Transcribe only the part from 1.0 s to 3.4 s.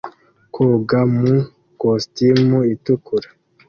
mu kositimu itukura